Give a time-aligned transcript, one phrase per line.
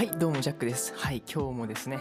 [0.00, 0.94] はい、どうもジャックです。
[0.96, 1.98] はい、今日もですね、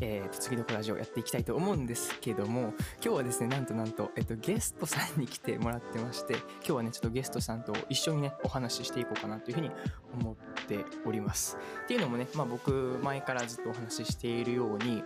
[0.00, 9.70] えーと、次のラジオやっていきたいと思うんですけども、今日はですね、なんとなんと、えっと、ゲストさんに来てもらってまして、今日はね、ちょっとゲストさんと一緒にね、お話ししていこうかなというふうに
[10.18, 11.58] 思っております。
[11.84, 15.04] っていうのもね、まあ僕、前からずっとお話ししているように、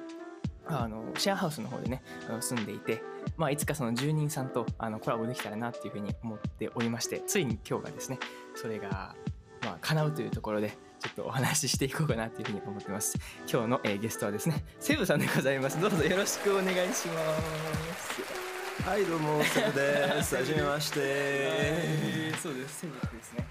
[0.66, 2.02] あのシェアハウスの方でね
[2.41, 3.02] 住んでいて、
[3.37, 8.19] まあ、いつかその住人さんとあのコラボできたらなっていうふうに思っておりましてついに今日がですね
[8.57, 9.15] それが、
[9.63, 13.19] まあ、叶うというところでちょっとお話ししていこうかなというふうに思ってます。
[13.51, 15.81] 今日の、えーゲストはですねセブさんでございます。
[15.81, 17.15] どうぞよろしくお願いしま
[18.83, 18.89] す。
[18.89, 20.37] はい、どうも、セブです。
[20.37, 21.01] はじめまして。
[21.03, 22.80] えーそうです。
[22.80, 23.47] セブですね。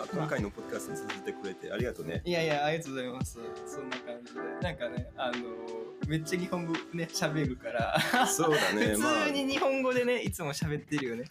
[0.00, 2.22] あ今回のポッドキャストに続いてくれてありがとうね。
[2.24, 3.38] いやいやありがとうございます。
[3.66, 4.40] そんな感じで。
[4.62, 5.34] なんかねあの
[6.08, 8.26] めっちゃ日本語ね喋るから。
[8.26, 11.24] そうだね、 まあ普通、に日本語でねいつも喋ってるよね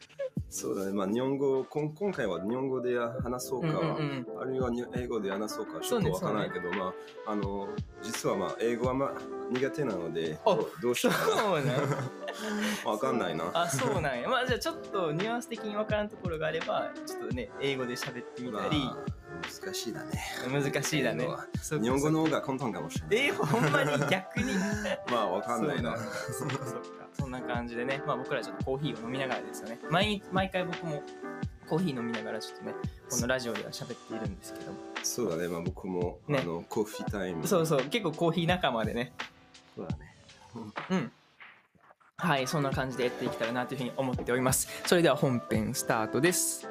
[0.50, 4.42] そうだね、まあ、日本語、こん今回は日本語で話そうか、うんうんうん。
[4.42, 6.94] あるいはに英語で話そうか、ちょっとわからないけど、ま
[7.28, 7.68] あ、あの、
[8.02, 11.74] 実はまあ、英語はまあ苦手なので、あどどうしそようかうなんな。
[12.92, 13.52] わかんないな。
[13.54, 14.30] あそうなんや。
[14.30, 18.98] まあじゃあちょっとニュアンス的に分からんところがあればちょっとね英語で喋ってみまたり、あ、
[19.64, 20.12] 難しいだね。
[20.52, 21.28] 難しいだね。
[21.62, 23.28] 日本語の方が簡単かもしれない。
[23.28, 23.98] えー、ほんまに？
[24.10, 24.54] 逆に？
[25.12, 25.98] まあ、わかんないな。
[25.98, 26.56] そっか。
[27.14, 28.02] そんな感じでね。
[28.06, 29.80] まあ僕らちょっとコーヒーを飲みながらですよね。
[29.90, 31.04] 毎毎回僕も
[31.68, 32.74] コーヒー飲みながらちょっとね
[33.10, 34.78] このラジオでは喋っているんですけども。
[35.04, 36.40] そうだね、まあ、僕も、ね。
[36.42, 37.48] あのコーヒータイム。
[37.48, 37.84] そうそう。
[37.84, 39.14] 結構コーヒー仲間でね
[39.80, 40.14] そうだね。
[40.90, 41.12] うん。
[42.18, 44.68] はいそんな感じでやっていけたらなというふうに思っております。
[44.86, 46.68] それでは本編スタートです。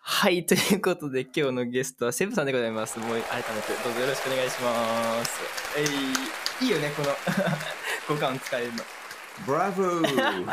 [0.00, 2.98] はいということで今日のゲストはセブさんでございます。
[2.98, 5.40] もう改めてどうぞよろしくお願いします。
[5.78, 5.82] え
[6.64, 7.08] いいいよねこの
[8.08, 8.82] 五感使えるの。
[9.44, 10.46] ブラボー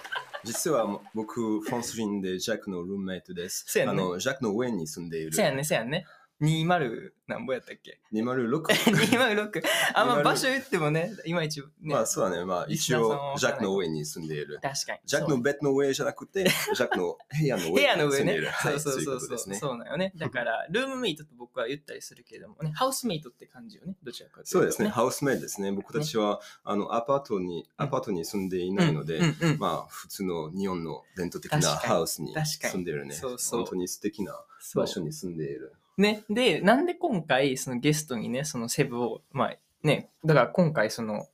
[0.44, 3.66] 実は僕、フォンスリンでジャックのルームメイトです。
[3.78, 5.32] ねあのジャックの上に住んでいる。
[5.32, 6.06] せやねせやね
[6.44, 8.62] 20何ぼやったっけ？206。
[8.62, 9.62] 206
[9.94, 12.44] あんま206場所言ってもねいまいちね、まあそうだね。
[12.44, 14.58] まあ一応ジャックの上に住んでいる。
[14.62, 16.44] 確かにジャックのベッドの上じゃなくて、
[16.74, 18.48] ジャックの部屋の部上に屋の上ね住んでいる。。
[18.48, 19.14] はい、そうそうそうそう。
[19.14, 19.56] いことですね。
[19.56, 20.12] そうなんよね。
[20.16, 23.96] だから、ルームメイトと僕は言ったりするけれどもね、ハウスメイトって感じよね。
[24.02, 24.90] どちらかというと、そうですね。。
[24.90, 25.72] ハウスメイトですね。
[25.72, 33.14] 僕たちは、あのアパートに、アパートに住んでいないので、うんうん、まあ普通の日本の伝統的なハウスに住んでいるね。
[33.14, 35.72] そうそう本当に素敵なそう場所に住んでいる。
[35.98, 36.24] ね。
[36.28, 41.26] で、なんで今回、そのゲストにね、そのセブを、まあね、だから今回、その、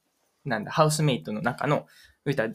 [0.45, 1.87] なんだ、ハウスメイトの中の、
[2.25, 2.55] 言うたら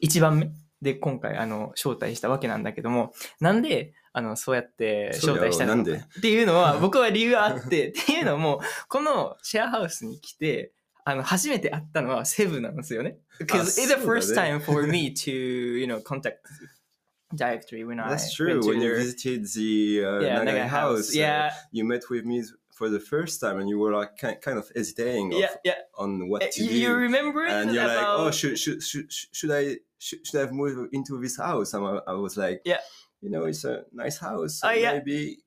[0.00, 0.50] 一番目
[0.82, 10.72] で今回、あの、招待したわけなんだけども、なんで、あの、そうやって招待したのかっていうのは、僕は理由があって、 っていうのも、このシェアハウスに来て、
[11.04, 13.18] あの、初めて会ったのはセブなんですよね。
[13.40, 16.36] Because あ it's the first time for me to, you know, contact
[17.34, 18.60] directory when I That's true.
[18.66, 22.42] When you visited the uh, yeah, Nagai Nagai house, uh, Yeah, you met with me
[22.74, 25.74] for the first time, and you were like kind of hesitating of- yeah, yeah.
[25.96, 26.76] on what Uh, to You, do.
[26.78, 27.50] you remember it?
[27.50, 31.20] and you're like, oh, should should should, should I should, should I have moved into
[31.20, 31.74] this house?
[31.74, 32.78] And I, I was like, Yeah.
[33.20, 34.60] you know, it's a nice house.
[34.62, 34.92] Oh, so yeah.
[34.92, 35.38] maybe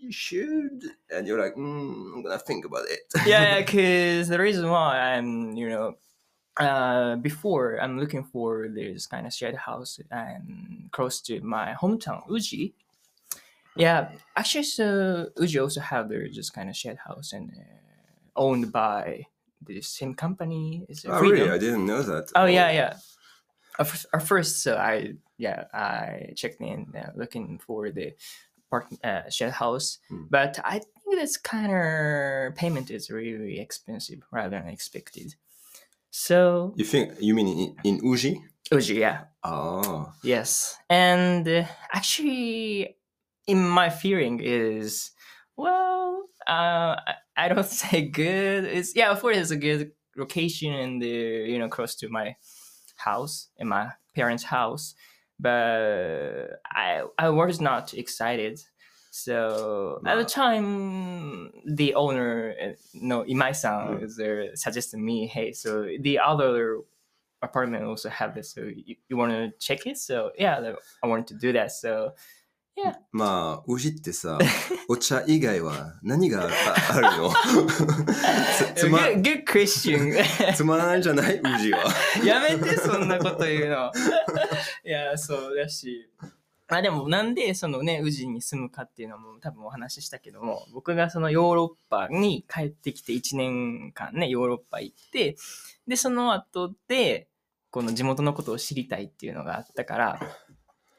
[0.00, 0.82] you should.
[1.10, 3.00] And you're like, mm, I'm gonna think about it.
[3.26, 5.96] yeah, because the reason why I'm, you know,
[6.58, 12.22] uh, before I'm looking for this kind of shared house and close to my hometown,
[12.28, 12.74] Uji.
[13.76, 17.62] Yeah, actually, so Uji also have their just kind of shared house and uh,
[18.34, 19.26] owned by
[19.66, 20.84] the same company.
[20.88, 21.38] Is oh, Freedom?
[21.38, 21.50] really?
[21.50, 22.32] I didn't know that.
[22.34, 22.96] Oh yeah, yeah.
[23.78, 28.14] At first, so I yeah I checked in uh, looking for the
[28.70, 30.24] park uh, shed house, Hmm.
[30.28, 35.36] but I think this kind of payment is really expensive rather than expected.
[36.18, 38.42] So You think you mean in, in Uji?
[38.72, 42.96] Uji, yeah, Oh, yes, and uh, actually,
[43.46, 45.12] in my feeling is
[45.56, 46.96] well, uh,
[47.36, 48.64] I, don't say good.
[48.64, 52.34] It's yeah, of course, it's a good location and the you know close to my
[52.96, 54.96] house in my parents' house,
[55.38, 58.58] but I I was not excited.
[59.17, 60.27] So at the Nah.
[60.27, 64.03] time, the owner, uh, no, Imai-san, Mm.
[64.03, 66.79] is there suggested me, hey, so the other
[67.41, 69.97] apartment also have this, so you, you want to check it?
[69.97, 71.71] So yeah, the- I wanted to do that.
[71.71, 72.13] So
[73.11, 74.39] まあ、宇治ってさ、
[74.89, 76.49] お茶以外は何があ
[76.95, 77.29] あるの
[78.75, 80.55] つつま good, good question.
[80.55, 81.83] つまらないんじゃない宇治は。
[82.25, 83.91] やめてそんなこと言うの。
[84.83, 86.09] いや、そうだし。
[86.68, 95.36] まあでもなんでそのね、宇治に住むかっていうのも多分お話ししたけども、僕がそのヨーロッパに帰ってきて1年間ね、ヨーロッパ行って、
[95.86, 97.28] で、その後で、
[97.70, 100.20] この地元のことを知りたいっていうのがあったから、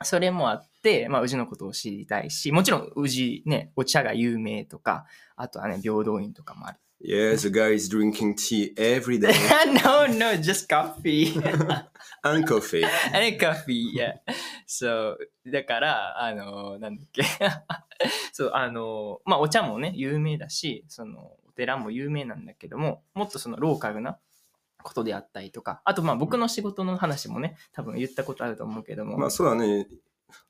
[0.01, 5.05] それもあって、まあ宇治のことを知りたいし、もちろん宇治ね、お茶が有名とか、
[5.35, 6.79] あとはね、平等院とかもある。
[7.01, 9.31] Yeah, the guy is drinking tea every day
[9.85, 11.31] no, no, just coffee.
[12.23, 12.83] and coffee.
[13.13, 14.19] and coffee, yeah.
[14.67, 15.15] So,
[15.47, 17.23] だから、あの、なんだっけ。
[18.33, 24.19] そう、あの、まあ、お茶もね、有名だし、その、お寺も有名なんだけども、もっとそのローカルな
[24.83, 29.87] ことであったりとか、あと、まあ、僕の仕事の話もね、多分言ったことあると思うけども、まあそうだね。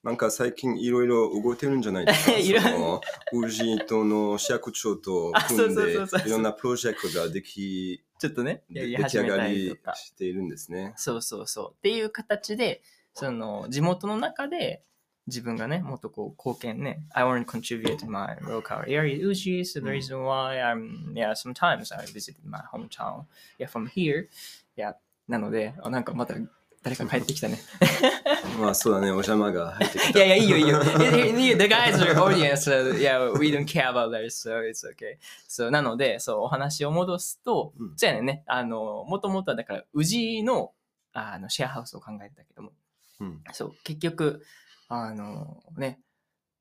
[0.04, 2.38] なんか最近いろいろ動いてるんじゃないですか。
[2.38, 3.02] いろその
[3.34, 9.78] 宇治との市役所と組んでいろんなプロジェクトができちょっとね、出来上がり。
[9.96, 10.94] しているんですね。
[10.98, 11.72] そうそうそう。
[11.78, 12.82] っていう形で、
[13.14, 14.84] その地元の中で
[15.28, 21.96] 自分がね、もっとこう貢献ね、I want to contribute to my local area, Uji, so the reason why I'm, yeah, sometimes
[21.96, 23.24] I visit my hometown,
[23.58, 24.28] yeah, from here,
[24.76, 24.96] yeah,
[25.28, 26.34] なので、あなんかまた
[26.82, 27.60] 誰か帰ってきたね。
[28.60, 30.82] まあそうだね、お邪魔が入ってきいやいや、いいよいいよ。
[30.84, 35.18] The guys are audience, so yeah, we don't care about that, so it's okay.
[35.48, 37.94] そうなので、そう、お話を戻すと、うん。
[37.98, 40.74] そうやねんね、あの、もともとはだから、宇治の
[41.12, 42.72] あのシェアハウスを考えてたけども、
[43.20, 43.44] うん。
[43.52, 44.46] そう、結局、
[44.88, 46.00] あのね、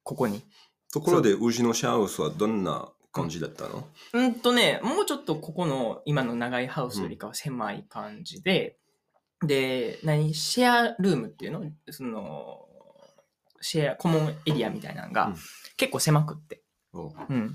[0.02, 0.42] ここに。
[0.92, 3.86] ところで、宇治のシェアハウスはどんな感じだったの？
[4.14, 8.77] うんとね、もうちょっとここの今の長いハウスよりかは狭い感じで、
[9.44, 10.34] で、何？
[10.34, 11.64] シェアルームっていうの？
[11.90, 12.66] その、
[13.60, 15.36] シェア、コモンエリアみたいなのがうん。
[15.76, 16.62] 結構狭くって。
[16.92, 17.34] おう。
[17.34, 17.54] ん。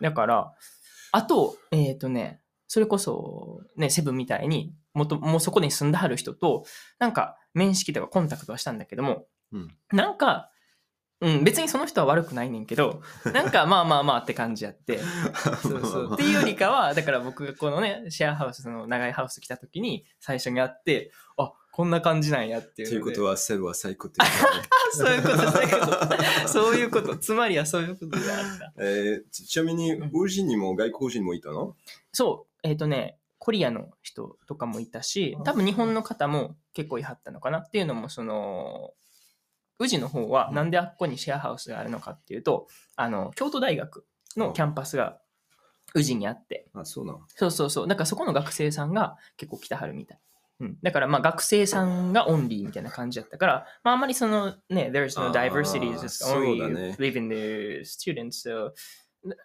[0.00, 0.54] だから、
[1.12, 6.64] あと、えっ、とね、それこそ、ね、セブンみたいに、もと、もうそこに住んではる人と、
[6.98, 9.76] なんか、面識とかコンタクトはしたんだけども、うん。
[9.92, 10.50] なんか、
[11.24, 13.00] うん、別にその人は悪くないねんけど、
[13.32, 14.98] なんか、まあまあまあって感じやって、
[15.62, 16.10] そうそう。
[16.12, 22.88] っていうよりかは、だから僕がこのね、シェアハウスの長いハウス来た時に最初に会って、あ、こんな感じなんやっていう。
[22.90, 24.30] ということは、セブは最高的だね。
[24.92, 26.48] そういうこと、そういうこと。
[26.48, 27.16] そういうこと。
[27.16, 28.72] つまりはそういうことであった。
[28.78, 31.74] えーちちなみに、うん宇治にも外国人もいたの？
[32.12, 38.92] そう、えっ、とね、コリアの人とかもいたし、多分日本の方も結構いはったのかなっていうのも、その、
[39.80, 44.06] 宇治の方はなんであっこにシェアハウスがあるのかっていうと、あの、京都大学
[44.36, 45.18] のキャンパスが
[45.94, 47.20] 宇治にあって、あ、そうなの。
[47.28, 47.88] そうそうそう。
[47.88, 50.18] だからそこの学生さんが結構来たはるみたい。
[50.60, 58.48] うん、だからまあ学生さんがオンリーみたいな感じだったから、まああんまりそのね、there's no diversity, just only ね living the students.
[58.48, 58.72] So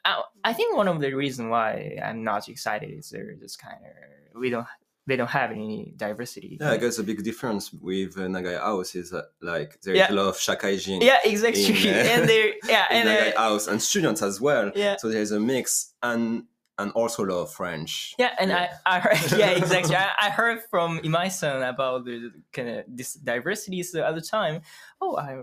[0.04, 3.78] I, I think one of the reasons why I'm not excited is they're just kind
[3.78, 4.66] of, we don't,
[5.10, 6.58] they don't have any diversity.
[6.62, 10.12] Yeah, I guess the big difference with uh, Nagai House is that, like, there's Yeah.
[10.12, 11.66] a lot of shakaijin Yeah, exactly.
[11.66, 14.72] In, uh, and they're, yeah, and Nagai they're, House and students as well.
[14.76, 14.96] yeah.
[14.98, 16.44] So there's a mix and
[16.78, 18.16] and also a lot of French.
[18.18, 18.72] Yeah, and Yeah.
[18.86, 19.98] I, I heard, yeah, exactly.
[19.98, 24.62] I, I heard from Imai-san about the kind of this diversity so at the time.
[25.02, 25.42] Oh, I,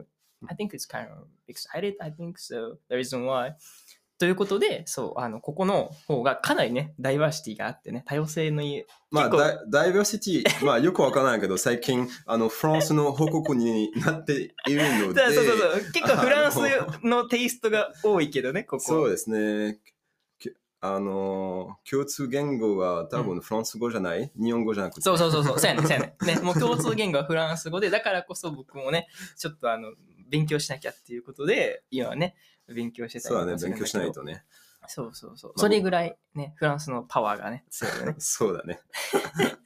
[0.51, 1.95] I think it's kind of excited.
[2.01, 2.79] I think so.
[2.89, 3.53] The reason why.
[4.19, 15.93] ということで、そう、あの、ここの方がかなりね、ダイバーシティがあってね、多様性のいい、まあ、ダイダイバーシティ、まあ、よくわからないけど、 最近、あの、フランスの報告になっているので、 そうそうそう。
[15.93, 16.59] 結構フランス
[17.03, 18.83] のテイストが多いけどね、ここ。
[18.83, 19.81] そうですね。
[20.39, 25.03] きあの、共通言語が多分フランス語じゃない、日本語じゃなくて。
[25.03, 26.27] そうそうそうそう、そうやねん、そうやねん。
[26.27, 29.93] ね、 もう共通言語はフランス語で、だからこそ僕もね、ちょっとあの、
[30.27, 32.35] 勉強しなきゃっていうことで、今はね、
[32.69, 34.45] 勉強してたりそうだね、勉強しないとね。
[34.89, 35.51] そうそうそう。
[35.51, 38.15] まあそれぐらいね、フランスのパワーがね、強いよね。
[38.19, 38.81] そうだね。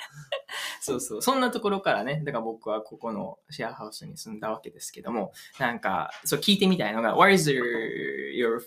[0.80, 1.22] そうそう。
[1.22, 7.62] そんなところからね、だから僕はここのシェアハウスに住んだわけですけども、なんか、そう聞いてみたいのが、What is your,
[8.34, 8.60] your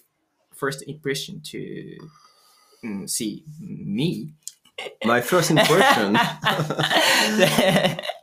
[0.55, 1.97] first impression to、
[2.83, 4.33] うん、see me?
[5.05, 6.15] My first impression,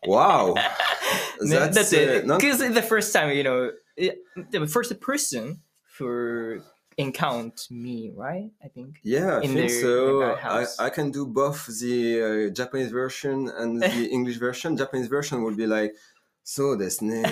[0.07, 0.55] wow!
[1.43, 4.19] ね、だっ That's, て、uh, not- because the first time, you know, it,
[4.50, 5.57] the first person
[6.00, 6.64] for
[6.97, 8.50] encounter me, right?
[8.64, 8.97] I think.
[9.02, 10.23] Yeah, I in think so.
[10.23, 10.66] I.
[10.78, 14.76] I can do both the uh, Japanese version and the English version.
[14.76, 15.95] Japanese version would be like,
[16.42, 17.23] そうですね。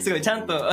[0.00, 0.70] すごい、ちゃんと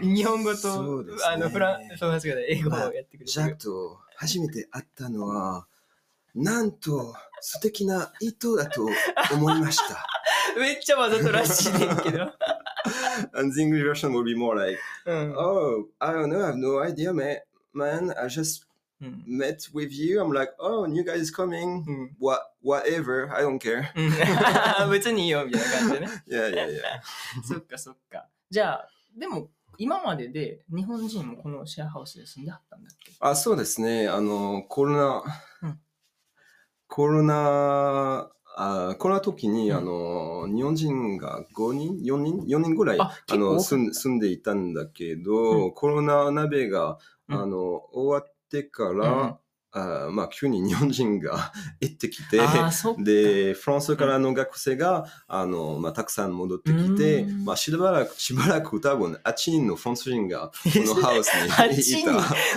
[0.00, 5.66] 日本語とねあのフランス語で英語をやってくれてジャックと初めて会ったのは、
[6.34, 8.88] なんと素敵な糸だと
[9.32, 10.06] 思いました。
[10.58, 12.32] めっちゃわざとらしいねんけど。
[13.34, 15.34] and the English version will be more like, mm.
[15.36, 17.38] oh, I don't know, I have no idea, man.
[17.72, 18.64] Man, I just
[19.02, 19.26] mm.
[19.26, 20.20] met with you.
[20.20, 21.84] I'm like, oh, new guy is coming.
[21.84, 22.10] Mm.
[22.18, 23.90] What, whatever, I don't care.
[23.94, 24.10] Hmm.
[24.90, 26.06] 別にいいよみたいな感じでね。
[26.28, 26.80] yeah, yeah, yeah.
[27.42, 28.28] そっかそっか。
[28.50, 34.08] じゃあ、でも今までで日本人もこのシェアハウスで住んであったんだっけあ、そうですね。
[34.08, 35.22] あの、コロナ、
[35.62, 35.80] うん、
[36.86, 39.76] コロナあコロナ時に、うん。
[39.76, 47.42] あの、日本人が5人 ?4 人 ?4 人ぐらい、ああの、住ん住んでいたんだけど、コロナ鍋が、うん。
[47.42, 49.34] あの、終わってから、うん
[49.74, 52.38] あまあ、急に日本人が 行ってきて。
[52.98, 62.06] で、フランスからの学生が、あの、まあ、たくさん戻ってきてう、んまあ、しばらく、しばらく多分、8人のフランス人が、このハウスに8い人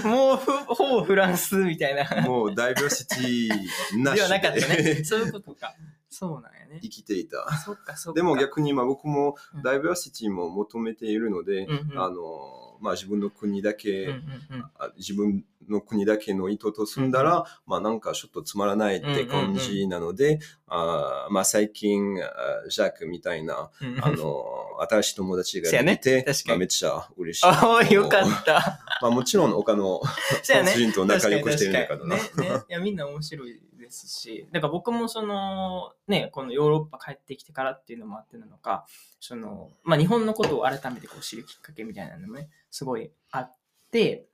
[0.02, 0.08] た。
[0.08, 2.22] もうふほぼフランスみたいな。
[2.22, 4.76] もう、ダイバーシティなしではなかったね。
[4.84, 5.74] でそういうことか。
[6.10, 6.80] そうなんやね。
[6.82, 7.46] 生きていた。
[7.58, 8.18] そっかそっか。
[8.18, 24.46] でも逆に、まあ、僕もうんダイバーシティも求めているので、うんうんあの、まあ、自分の国だけ、うんうんうんあ自分の国だけの人と住んだら、まあなんかちょっとつまらないって感じなので、あーまあ最近、あジャックみたいな、うんあの、
[24.90, 27.46] 新しい友達がそうやねできて、確かにまあ、めっちゃ嬉しい。
[27.46, 28.80] ああ、よかった。
[29.02, 30.02] まあもちろん他の
[30.64, 32.16] ね人と仲良くしてるんだからな。
[32.16, 38.86] ねねいやみんな面白いですしだから僕もそのねこのヨーロッパ帰ってきてからっていうのもあってなのか
[39.20, 43.56] その、まあ、日本のことを改めてこう知るきっかけみたいなのもねすごいあっ
[43.92, 44.26] て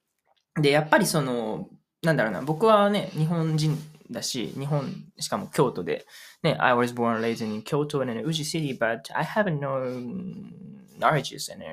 [0.60, 1.70] でやっぱりその
[2.02, 3.78] なんだろうな僕はね日本人
[4.12, 6.06] だし日本しかも京都で
[6.44, 10.52] ね I was born and raised in Kyoto and in Uji city but I haven't known
[11.00, 11.68] knowledges and uh,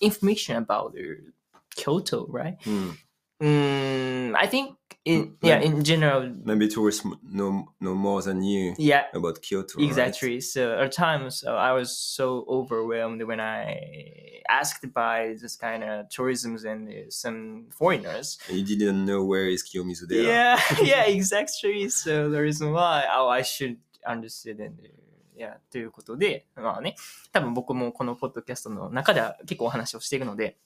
[0.00, 2.56] information about uh, Kyoto right?
[2.66, 2.98] うん。
[3.40, 4.74] Mm, I think
[5.05, 9.39] in Mm, yeah like- in general Maybe tourists know, know more than you yeah about
[9.41, 9.77] Kyoto.
[9.77, 9.87] right?
[9.87, 10.41] exactly.
[10.41, 16.09] So at times uh, I was so overwhelmed when I asked by this kind of
[16.09, 18.39] tourisms and uh, some foreigners.
[18.49, 20.23] You didn't know where is Kiyomizu there.
[20.23, 21.89] Yeah, yeah, exactly.
[21.89, 24.89] So the reason why oh I should understand and uh,
[25.37, 26.95] yeah ということでまあね
[27.31, 30.57] 多分僕もこのポッドキャストの中では結構お話をしているので。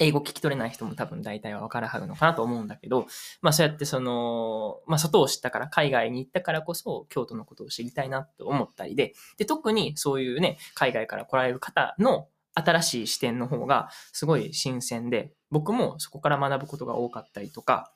[0.00, 3.06] 英語聞き取れない人も多分大体は分からはるのかなと思うんだけど、
[3.40, 17.92] まあそうやってその、まあ外を知ったから、海外に行ったからこそ京都のことを知りたいなと思ったりで、で、特にそういうね、海外から来られる方の新しい視点の方がすごい新鮮で、僕もそこから学ぶことが多かったりとか、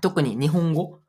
[0.00, 1.00] 特に日本語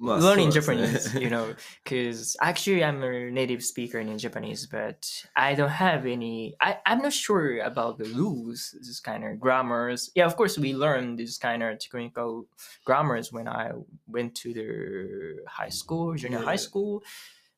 [0.00, 5.68] Learning Japanese, you know, because actually I'm a native speaker in Japanese, but I don't
[5.68, 10.10] have any, I, I'm not sure about the rules, this kind of grammars.
[10.14, 12.46] Yeah, of course, we learned this kind of technical
[12.86, 13.72] grammars when I
[14.06, 17.02] went to the high school, junior yeah, high school.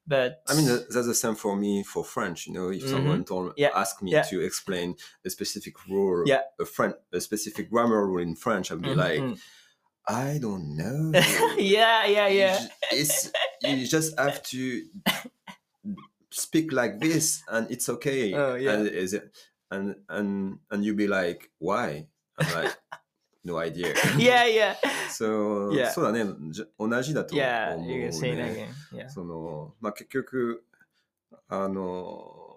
[0.05, 2.49] But I mean, that's the same for me for French.
[2.49, 2.91] You know, if mm -hmm.
[2.91, 4.29] someone told, yeah, asked me yeah.
[4.31, 6.43] to explain a specific rule, yeah.
[6.59, 9.01] a, French, a specific grammar rule in French, I'd be mm-hmm.
[9.01, 9.31] mm -hmm.
[9.31, 9.41] like,
[10.08, 11.12] I don't know.
[11.58, 12.60] yeah, yeah, You yeah.
[12.60, 14.82] ju- It's you just have to
[16.32, 18.34] speak like this, and it's okay.
[18.34, 18.74] Oh, yeah.
[18.74, 19.32] And is it?
[19.70, 22.08] And and and you be like, why?
[22.40, 22.78] I'm like,
[23.44, 23.94] no idea.
[24.18, 24.76] yeah, yeah,
[25.10, 25.92] そう、 Yeah.
[25.92, 26.24] そうだね。
[26.52, 27.76] じゃ同じだと思う yeah.
[27.76, 27.94] ね。
[27.94, 28.68] You can say that again.
[28.94, 29.10] Yeah.
[29.10, 30.64] その、まあ、結局、
[31.50, 32.51] あの、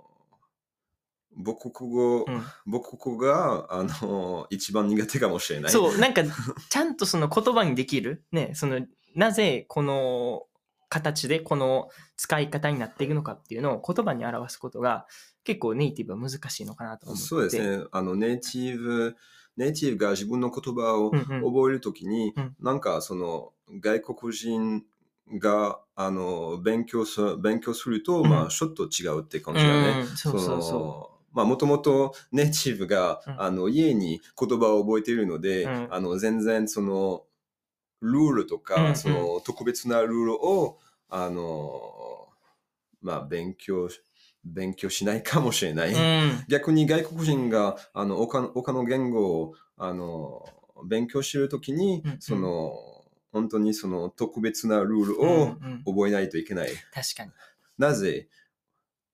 [1.38, 5.72] 母国語、うん母国語が、あの、一番苦手かもしれない。
[5.72, 6.22] そう、なんか、
[6.70, 8.24] ちゃんとその言葉にできる？
[8.32, 8.80] ね、その、
[9.16, 10.44] なぜこの
[10.90, 15.08] 形でこの使い方になっていくのかっていうのを言葉に表すことが
[15.44, 17.24] 結構ネイティブは難しいのかなと思って。
[17.24, 17.84] そうですね。
[17.92, 19.16] あの、ネイティブ、
[19.58, 21.26] ネイティブが自分の言葉をうんうん。
[21.54, 23.52] 覚えるときに、うんなんかその、
[23.82, 24.84] 外国人
[25.40, 30.02] が、あの、勉強す勉強すると、うんまあ、ちょっと違うって感じだね。
[30.02, 37.24] うんそうそうそのまあ、もともとネイティブが、うんあの、家に言葉を覚えているので、うんあの、全然その、
[38.02, 42.28] ルールとか、その、特別なルールを、あの、
[43.02, 43.90] まあ、勉強、
[44.44, 45.94] 勉強しないかもしれない。
[46.48, 50.46] 逆に外国人が、あの、他の他の言語を、あの、
[50.88, 52.74] 勉強しているときに、その、
[53.32, 56.70] 本当にその特別なルールうんをうん覚えないといけない。
[56.94, 57.32] 確かに。
[57.78, 58.30] なぜ、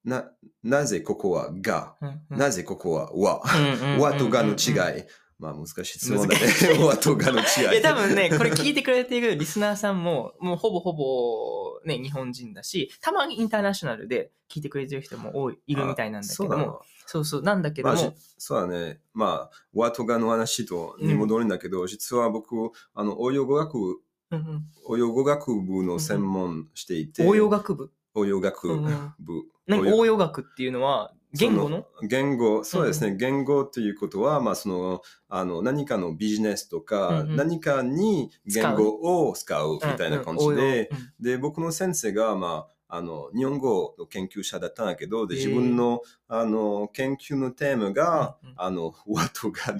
[0.03, 0.31] な、
[0.63, 5.03] なぜここはが、うんうんなぜここは和、うんうんうん 和とがの違い。
[5.37, 6.45] まあ難しい質問だね。
[6.85, 7.81] 和とがの違い。
[7.81, 17.25] 多分ね、これ聞いてくれているリスナーさんも、もうほぼほぼね、日本人だし、たまにインターナショナルで聞いてくれてる人も多い、いるみたいなんだけども、そう。
[17.25, 19.01] そうなんだけどまあ、そうだね。
[19.13, 22.55] まあ、和とがの話とに戻るんだけど、実は僕、
[22.93, 27.91] あの、応用語学、うんうん応用語学部の専門していて、応用学部？
[28.15, 28.85] 応用学うん。
[28.85, 29.43] うん部。
[29.67, 31.85] 何応用学っていうのは、言語の？
[32.03, 33.15] 言語、そうですね。
[33.15, 37.35] 言語ということは、まあ、その、あの、何かのビジネスとか、うんうん。
[37.37, 40.89] 何かに言語を使うみたいな感じで、、
[41.21, 48.55] で、僕の先生が、まあの、日本語の研究者だったんだけど、で、自分の、あの、研究のテーマが、うんうん。
[48.57, 49.77] あの、和とがの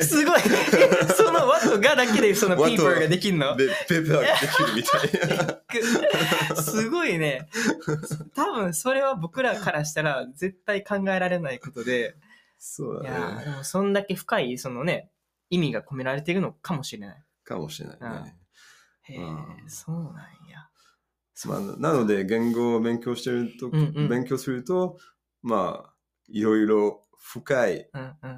[0.02, 0.40] すごい。
[1.14, 3.54] そのワとがだけでそのペーパーができるの？
[3.54, 5.60] で、ペーパーができるみたいな。
[6.62, 7.48] すごいね。
[8.34, 12.16] 多分それは僕らからしたら絶対考えられないことで、
[12.58, 13.42] そういやだね。
[13.42, 15.10] ーでもそんだけ深いそのね、
[15.50, 17.24] 意味が込められているのかもしれない。
[17.44, 18.36] かもしれないね。
[19.02, 20.14] へえ、うんそうなん
[20.50, 20.68] や。
[21.44, 24.98] まあ、なので、言語を勉強してると、うんうん勉強すると、
[25.42, 25.92] まあ、
[26.28, 27.88] いろいろ深い。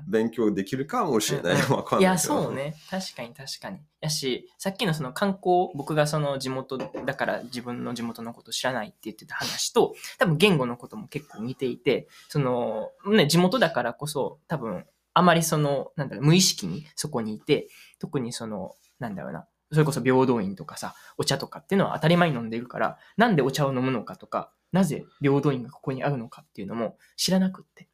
[0.08, 1.54] 勉強できるかもしれない。
[1.54, 2.54] うんうんわかんないいや、そう。
[2.54, 2.74] ね。
[2.90, 3.80] 確かに確かに。
[4.00, 17.68] やし、さっきのその観光、僕がその地元だから自分の地元のこと知らないって言ってた話と、多分言語のことも結構似ていて、その、ね、地元だからこそ、多分、あまりその、なんだろう、無意識にそこにいて、
[17.98, 27.88] 特にその、なんだろうな、それこそ平等院とかさ、お茶とかっていうのは当たり前に飲んでいるから、なんでお茶を飲むのかとか、なぜ平等院がここにあるのかっていうのも知らなくって。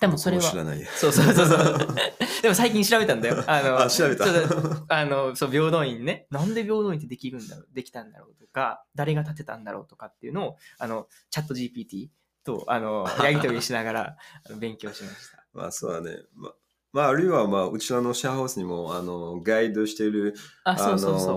[0.00, 0.84] 多分それは、知らない。
[0.84, 1.78] そうそうそうそう。
[2.42, 3.44] でも最近調べたんだよ。
[3.46, 4.24] あの、あ、調べた。
[4.88, 6.26] あの、そう、平等院ね。
[6.30, 12.08] なんで平等院ってできるんだろう、できたんだろうとか、誰が建てたんだろうとかっていうのを、あの、チャット GPT
[12.44, 15.44] と、あの、やり取りしながらあの勉強しました。
[15.54, 16.18] まあ、そうだね。
[16.34, 16.52] ま
[16.92, 21.34] まあ、あるいは、まあ、うちらのシェアハウスにも、あの、ガイドしている、あ、そうそうその、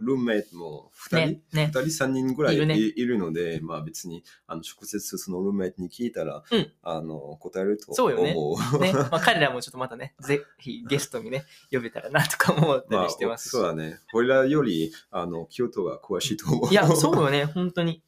[0.00, 1.14] ルームメイトもう。
[1.14, 1.66] 2人、ね、ね。
[1.74, 8.80] 二人三人ぐらいいいるねいるので、まあ別に、あの、直接そのルームメイトに聞いたら、うんあの、答えるとそうよね思う。
[8.80, 8.92] ね。
[8.92, 13.50] まあ、彼らもちょっとまたね、 ぜひゲストにね、呼べたらなとか思ったまありしてますし。
[13.50, 14.00] そうだね。
[14.12, 16.70] 俺らより、あの、京都が詳しいと思う。
[16.70, 18.02] いや、そうよね、本当に。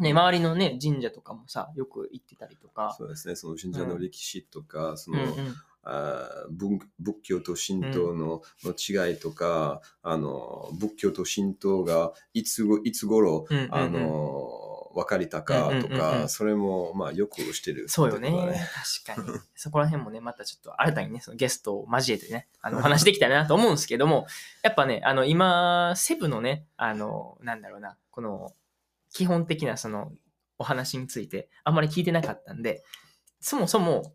[0.00, 2.94] ね、周りのね、神社とかもさ、よく行ってたりとか。
[2.98, 3.36] そうですね。
[3.36, 5.54] その神社の歴史とか、その、うんうん。
[5.84, 6.80] あ仏
[7.22, 17.88] 教と神道の,、の違いとか、あの、仏教と神道がいつごいつ頃、うんうんうんあの、分かれたかとうんうんうんうか、んそれも、まあ、よくしてる。
[17.88, 18.30] そうよね。
[19.04, 19.38] 確かに。
[19.54, 24.26] そこら辺もね、またちょっと新たにね、そのゲストを交えてね、あの、お話できたらなと思うんですけども、
[24.62, 28.52] やっぱね、あの、今、セブのね、あの、なんだろうな、この、
[29.12, 30.12] 基本的なその、
[30.58, 32.84] お話について、あんまり聞いてなかったんで、
[33.40, 34.14] そもそも、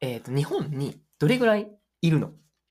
[0.00, 1.68] えっ、と、日本にどれぐらい
[2.02, 2.32] いるの？